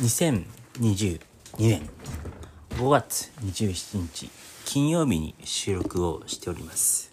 [0.00, 1.20] 2022
[1.60, 1.88] 年
[2.70, 4.28] 5月27日
[4.64, 7.12] 金曜日に収録をしております。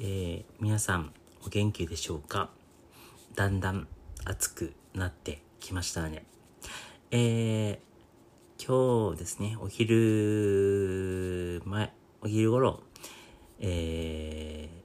[0.00, 1.12] えー皆さん
[1.46, 2.50] お元気でしょうか？
[3.36, 3.86] だんだん
[4.24, 6.24] 暑くなってきましたね。
[7.12, 11.92] えー今日ですね、お昼前、
[12.22, 12.82] お昼頃、
[13.60, 14.80] えー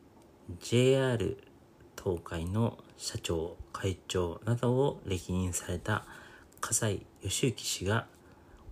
[0.61, 1.37] JR
[1.97, 6.05] 東海の社長、会長などを歴任された
[6.67, 8.07] 笠井義行氏が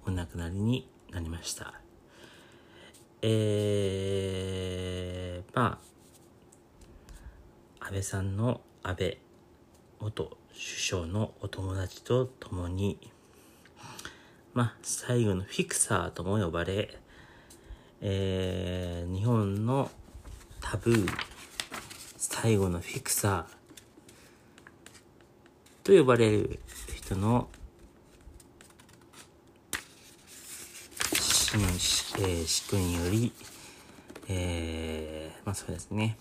[0.07, 1.79] お亡くなりになりました。
[3.21, 5.79] えー、ま
[7.79, 9.20] あ、安倍さんの安倍
[9.99, 13.11] 元首相のお友達と共に、
[14.55, 16.98] まあ、最後のフィクサーとも呼ばれ、
[18.01, 19.91] えー、日本の
[20.62, 21.07] タブー、
[22.17, 26.59] 最後のフィクサーと呼ばれる
[26.96, 27.49] 人の
[31.54, 33.32] 死のし、えー、死去により、
[34.27, 36.18] えー、まあそうですね、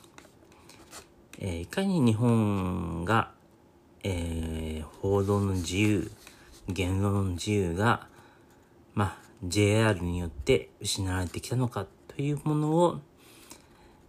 [1.38, 3.30] えーいかに日本が、
[4.04, 6.10] えー報道の自由、
[6.68, 8.08] 言論の自由が、
[8.94, 13.00] まあ、JR によって失われてきたのかというものを、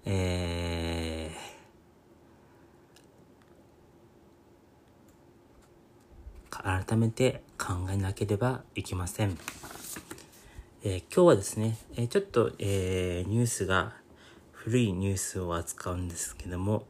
[0.03, 1.53] えー
[6.85, 9.37] 改めて考えなければいけません。
[10.85, 13.93] えー今日はですね、えーちょっと、えーニュースが
[14.51, 16.83] 古いニュースを扱うんですけども、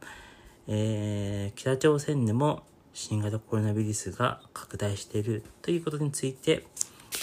[0.66, 6.66] え北朝鮮でも新型コロナウイルスが拡大しているということについて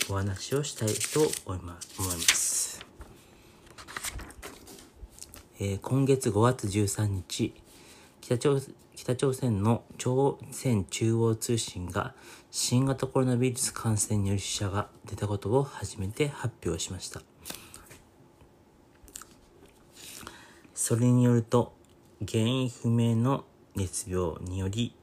[0.09, 2.85] お話をしたいと思います。
[5.59, 7.53] え今月5月13日、
[8.21, 8.61] 北朝
[9.01, 12.13] 北朝鮮の朝鮮中央通信が
[12.51, 17.23] 新型コロナウイルス感染による死者が出たことを初めて発表しました。
[20.75, 21.73] それによると、
[22.27, 23.43] 原因不明の
[23.75, 24.95] 熱病により、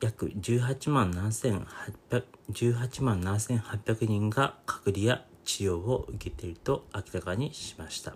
[0.00, 8.14] 約18万7800 18万7800人が隔離や治療を受けていると明らかにしました。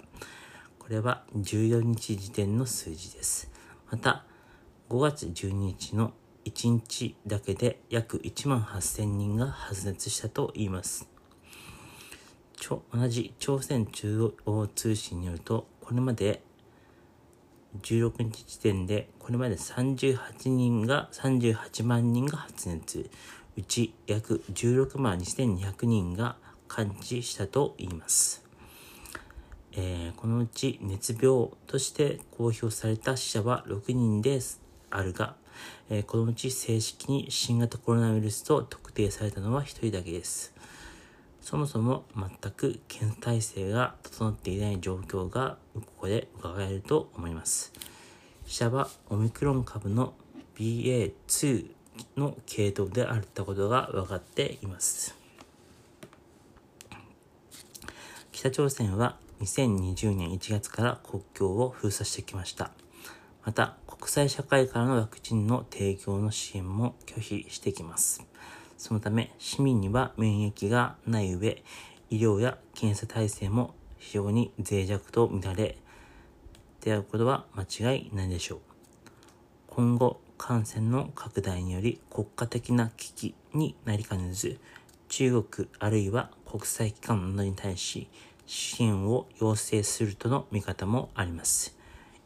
[0.78, 3.49] これは14日時点の数字です。
[3.90, 4.24] また、
[4.88, 6.12] 5月12日の
[6.44, 11.08] 1日だけで約1万8000人が発熱したといいます。
[12.92, 16.40] 同じ朝鮮中央通信によると、これまで
[17.82, 23.10] 16日時点で、これまで38人が、38万人が発熱、
[23.56, 26.36] うち約16万2200人が
[26.68, 28.49] 感知したといいます。
[29.76, 34.60] えーこのうち熱病として公表された死者は6人です
[34.90, 35.36] あるが、
[35.88, 40.54] えーこのうち正式に新型コロナウイルスと特定されたのは1人だけです。
[41.40, 47.72] そもそも全く検査体制が整っていない状況がここで伺えると思います。
[48.46, 50.14] 死者はオミクロン株の
[50.56, 51.70] BA.2
[52.16, 55.16] の系統であったことが分かっています。
[58.32, 62.72] 北朝鮮は2020年1月から国境を封鎖してきました。
[63.42, 68.22] また、国際社会からのワクチンの提供の支援も拒否してきます。
[68.76, 71.62] そのため、市民には免疫がない上、
[72.10, 75.78] 医療や検査体制も非常に脆弱と乱れ、
[76.82, 78.58] であることは間違いないでしょう。
[79.68, 84.58] 今後、感染の拡大により国家的な危機になりかねず、
[85.08, 88.08] 中国あるいは国際機関などに対し
[88.52, 91.76] 支援を要請するとの見方もあります。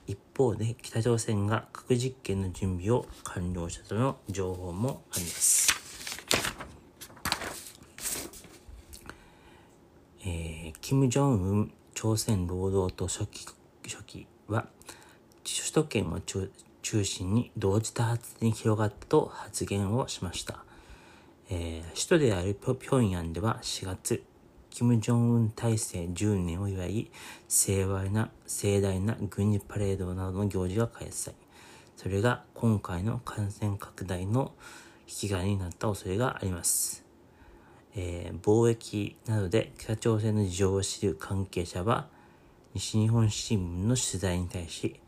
[0.06, 5.68] 一方で北朝鮮が核実験の準備を完了したとの情報もあります。
[10.24, 13.46] えー、キム・ジョンウン朝鮮労働党書記
[13.86, 14.66] 書記は
[15.44, 16.20] 首都圏を
[16.80, 20.64] 中心に同時多発に広がったと発言をしました。
[21.50, 24.24] えー首都であるピョピョンヤンでは4月、
[24.74, 27.08] キム・ジョンウン体制10年を祝い、
[27.46, 31.32] 盛大な、盛大な軍事パレードなどの行事が開催。
[31.96, 34.50] それが今回の感染拡大の
[35.06, 37.04] 引き金になった恐れがあります。
[37.94, 42.08] えー貿易などで北朝鮮の事情を知る関係者は、
[42.74, 44.98] 西日本新聞の取材に対し、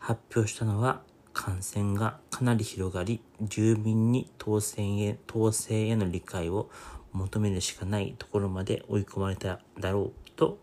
[0.00, 6.70] 発表したのは感染がかなり広がり、住民に統制へ統制への理解を
[7.14, 10.58] 求めるしかないところまで追い込まれただろうと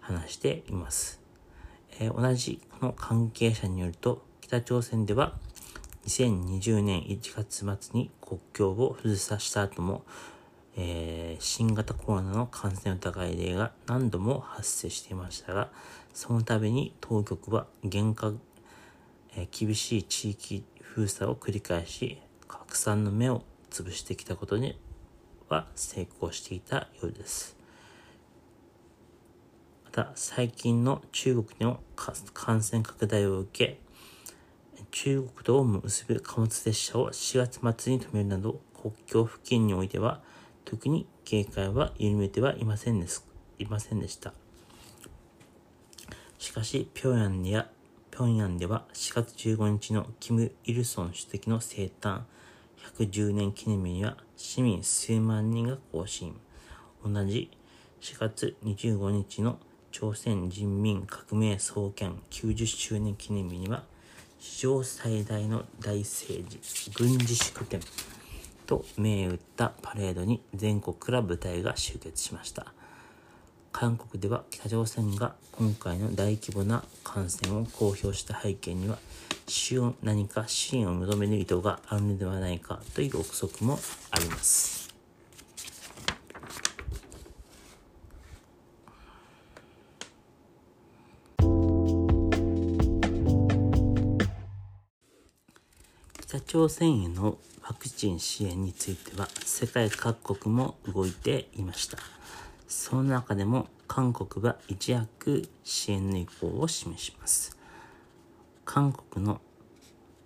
[0.00, 1.20] 話しています。
[1.98, 5.34] えー同じこの関係者によると、北朝鮮では
[6.06, 10.02] 2020年1月末に国境を封鎖した後も、
[10.76, 15.70] えー、新型コロナの感染疑い例が何度も発生していましたが、
[16.14, 18.38] その度に当局は厳格、
[19.36, 22.18] えー、厳しい地域封鎖を繰り返し、
[22.48, 24.78] 拡散の目を潰してきたことに
[25.50, 27.56] は成功していたようです。
[29.84, 31.80] また、最近の中国での
[32.32, 33.80] 感染拡大を受け、
[34.92, 40.22] 中国とを結ぶ貨物列車を4月末に止めるなど、国境付近においては、
[40.64, 43.26] 特に警戒は緩めてはいませんです。
[43.58, 44.32] いませんでした。
[46.38, 47.68] しかし、平壌や、
[48.12, 52.22] 平壌では4月15日のキム・イルソン主席の生誕
[52.98, 56.34] 110年記念日には市民数万人が行進。
[57.04, 57.50] 同じ
[58.00, 59.58] 4月25日の
[59.90, 63.84] 朝鮮人民革命創建90周年記念日には
[64.38, 67.80] 史上最大の大政治、軍事祝典
[68.66, 72.72] と銘打ったパレードに全国から部隊が集結しました。
[73.72, 78.98] 韓国では北朝鮮が今回の大規模な感染を公表した背景には、
[80.02, 83.78] 何か支援を求める意図があるのではないかという憶測も
[84.10, 84.90] あります。
[96.20, 101.98] 北朝鮮へのワクチン支援については世界各国も動いていました。
[102.70, 107.58] その中でも韓国は一躍支援の意向を示します。
[108.64, 109.40] 韓国の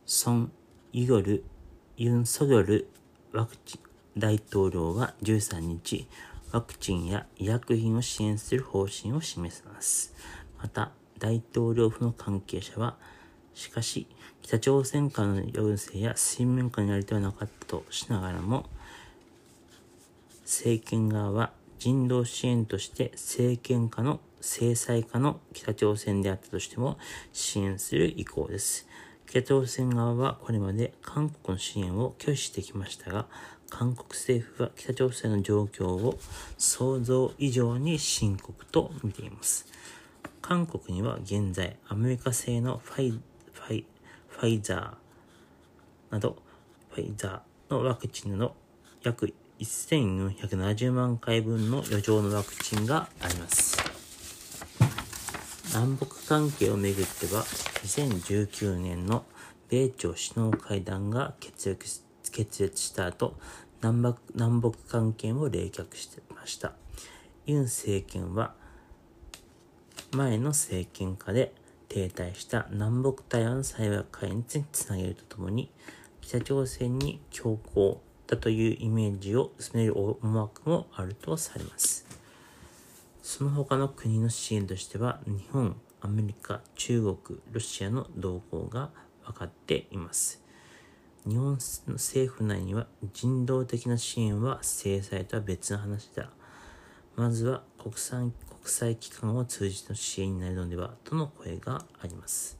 [0.05, 0.53] ソン・
[0.93, 1.43] ユゴル・
[1.97, 2.91] ユン・ソギョル
[3.33, 6.07] ワクチン大統領は13日、
[6.53, 10.15] ワクチンや医薬品を支援する方針を示します。
[10.59, 12.99] また、大統領府の関係者は、
[13.55, 14.07] しかし、
[14.43, 18.67] 北朝鮮からの要請や水面下にありではなかったとしながらも、
[20.43, 26.97] 政権側は人道支援として政権下の制裁下の北朝鮮であったとしても
[27.35, 28.89] 支援する意向です。
[29.27, 33.27] 北朝鮮側はこれまで韓国の支援を拒否してきましたが、
[33.69, 36.19] 韓国政府は北朝鮮の状況を
[36.57, 39.67] 想像以上に深刻と見ています。
[40.41, 43.87] 韓国には現在アメリカ製のファイファイ
[44.29, 46.39] ファイザーなど、
[46.89, 48.55] ファイザーのワクチンの
[49.03, 53.77] 約1470万回分の余剰のワクチンがあります。
[55.69, 57.43] 南北関係をめぐっては、
[57.83, 59.25] 2019年の
[59.69, 63.37] 米朝首脳会談が決裂決裂した後、
[63.83, 66.73] 南北南北関係も冷却してました。
[67.47, 68.55] ユン政権は、
[70.13, 71.53] 前の政権下で
[71.89, 75.71] 停滞した南北台湾対話会につなげるとともに、
[76.21, 82.07] 北朝鮮に強硬だというイメージを薄める思惑もあるとされます。
[83.23, 88.91] その他の国の支援としては、日本、アメリカ、中国、ロシアの動向が
[89.25, 90.43] 分かっています。
[91.27, 96.29] 日本の政府内には人道的な支援は制裁とは別の話だ。
[97.17, 98.33] まずは国産
[98.65, 102.59] 国際機関を通じての支援になるのではとの声があります。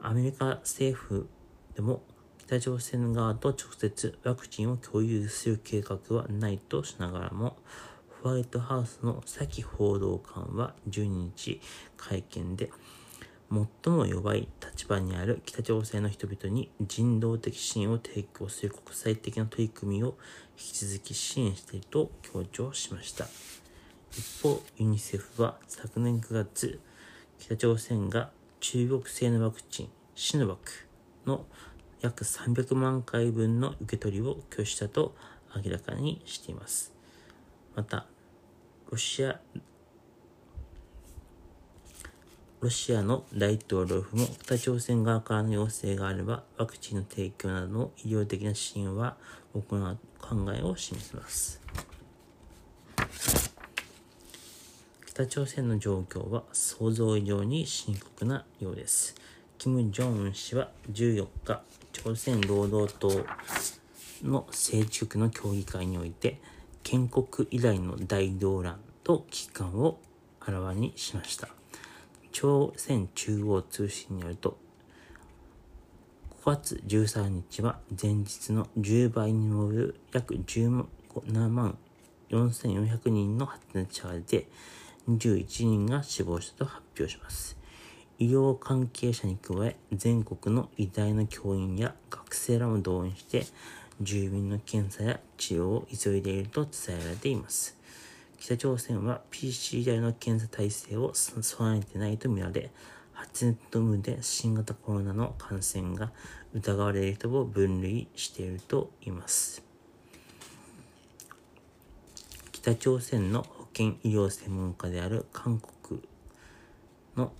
[0.00, 1.28] アメリカ政府
[1.74, 2.02] でも
[2.50, 7.56] 北朝鮮側と直接ワクチンを共有する計画はないとしながらも、
[8.24, 11.60] ホワイトハウスのサキ報道官は12日
[11.96, 12.72] 会見で、
[13.52, 20.16] 最も弱い立場にある北朝鮮の人々に人道的支援を提供する国際的な取り組みを
[20.58, 23.28] 引き続き支援していると強調しました。
[24.10, 26.80] 一方、ユニセフは昨年9月、
[27.38, 30.88] 北朝鮮が中国製のワクチン、シノバク
[31.26, 31.44] の
[32.00, 35.14] 約300万回分の受け取りを拒否したと
[35.54, 36.92] 明らかにしています。
[37.74, 38.06] また、
[38.90, 39.40] ロシア、
[42.60, 49.16] ロシアの大統領府も北朝鮮側からの要請があればワクチンの提供などの医療的な支援は
[49.54, 51.60] 行う考えを示します。
[55.06, 59.14] 北朝鮮の状況は想像以上に深刻なようです。
[59.58, 61.62] キム・ジョンウン氏は14日、
[62.02, 63.10] 朝鮮労働党
[64.22, 66.40] の政治局の協議会において、
[66.82, 69.98] 建国以来の大動乱と危機感を
[70.40, 71.48] あらわにしました。
[72.32, 74.56] 朝鮮中央通信によると、
[76.42, 80.86] 5月13日は前日の10倍に上る約17
[81.50, 81.76] 万
[82.30, 84.48] 4400人の発熱者が出て、
[85.06, 87.59] 21人が死亡したと発表します。
[88.20, 93.46] 医療関係者に加え全国の医大の教員や学生らも動員して
[94.02, 97.78] 住民の検査や治療を急いでいると伝えられています。
[98.38, 102.70] 北朝鮮は PCR の検査体制を備えてないとみられ
[103.14, 106.12] 発熱と無で新型コロナの感染が
[106.52, 109.62] 疑われる人を分類しているといいます。
[112.52, 115.58] 北朝鮮の保健医療専門家である韓
[115.88, 116.02] 国
[117.16, 117.32] の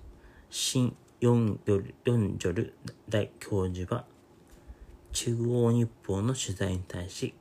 [0.52, 2.75] シン・ヨンヨルヨンジョル
[3.09, 4.04] 大教授は
[5.12, 7.35] 中央日報の取材に対し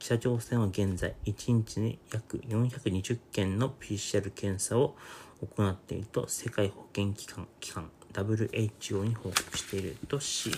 [0.00, 4.96] 北朝鮮は現在1日に約420件の PCR 検査を
[5.40, 10.50] 行っていると世界保健機関機関 WHO に報告しているとし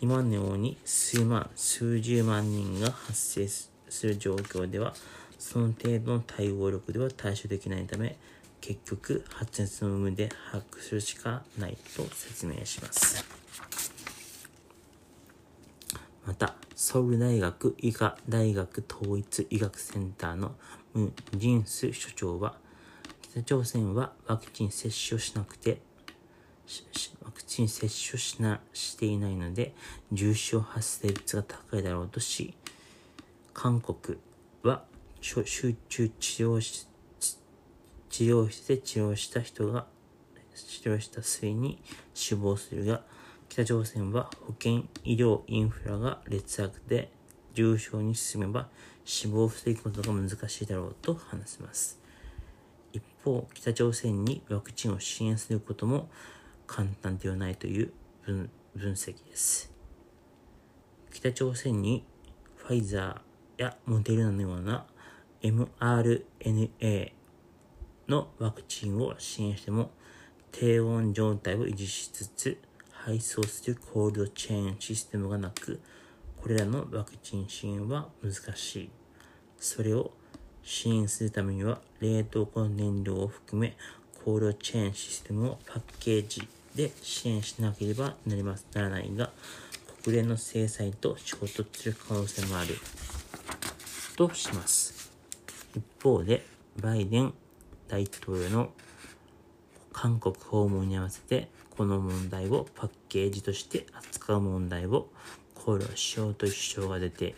[0.00, 3.70] 今のように数万数十万人が発生す
[4.02, 4.94] る状況では
[5.38, 8.16] その程度の対応力では対処できないため
[8.60, 13.24] 結局発熱の有無で把握するしかないと説明します。
[16.26, 20.52] またソウル大学医科大学統一医学センターの
[20.94, 22.54] ムン・ジンス所長は
[23.22, 25.80] 北朝鮮はワクチン接種をしなくて
[27.24, 29.74] ワクチン接種しなしていないので
[30.12, 32.54] 重症発生率が高いだろうとし
[33.52, 34.18] 韓国
[34.62, 34.84] は
[35.20, 36.89] 集中治療室
[38.10, 39.86] 治療室で治療した人が
[40.54, 43.02] 治療した末に死亡するが、
[43.48, 47.10] 北朝鮮は保健医療インフラが劣悪で
[47.54, 48.68] 重症に進めば
[49.04, 51.98] 死亡を防ぐことが難しいだろうと話します。
[52.92, 56.08] 一方、北朝鮮にワクチンを支援することも
[56.66, 59.72] 簡単ではないという分分析です。
[61.12, 62.04] 北朝鮮に
[62.56, 64.86] ファイザーやモデルナのような
[65.42, 67.12] mRNA
[68.10, 69.90] のワクチンを支援しても
[70.52, 72.58] 低温状態を維持しつつ
[72.90, 75.80] 配送するコールドチェーンシステムがなく
[76.42, 78.90] これらのワクチン支援は難しい
[79.58, 80.10] それを
[80.62, 83.76] 支援するためには冷凍庫の燃料を含め
[84.24, 89.30] コールドチェーンシステムをパッケージで支援しなければなりますならないが
[90.02, 92.74] 国連の制裁と衝突する可能性もある。
[94.16, 95.10] とします。
[95.74, 96.44] 一方で
[96.76, 97.34] バイデン
[97.90, 98.70] 大統領の
[99.92, 105.08] 韓国訪問に合わせてこの問題をパッケージとして扱う問題を
[105.54, 107.34] 考慮しようという主張が出て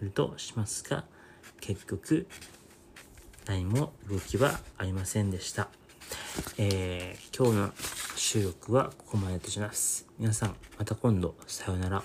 [0.00, 1.04] いるとしますが
[1.60, 2.26] 結局
[3.46, 5.68] 何も動きはありませんでした。
[6.58, 7.70] えー、今日の
[8.16, 10.06] 収録はここまでとします。
[10.18, 12.02] 皆さんまた今度さようなら。